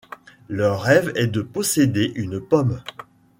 [0.49, 2.81] Leur rêve est de posséder une pomme.